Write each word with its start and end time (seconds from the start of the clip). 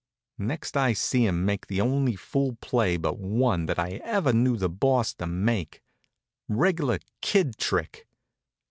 Next 0.39 0.75
I 0.77 0.93
see 0.93 1.27
him 1.27 1.45
make 1.45 1.67
the 1.67 1.79
only 1.79 2.15
fool 2.15 2.57
play 2.59 2.97
but 2.97 3.19
one 3.19 3.67
that 3.67 3.77
I 3.77 4.01
ever 4.03 4.33
knew 4.33 4.57
the 4.57 4.67
Boss 4.67 5.13
to 5.13 5.27
make 5.27 5.83
reg'lar 6.49 6.97
kid 7.21 7.55
trick. 7.59 8.07